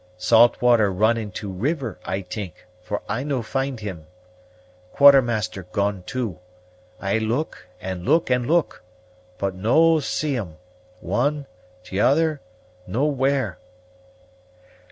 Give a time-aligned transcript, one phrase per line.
[0.17, 4.07] Saltwater run into river, I t'ink, for I no find him.
[4.93, 6.39] Quartermaster gone too.
[6.99, 8.81] I look, and look, and look;
[9.37, 10.57] but no see' em,
[11.01, 11.45] one,
[11.83, 12.41] t'other,
[12.87, 13.59] nowhere."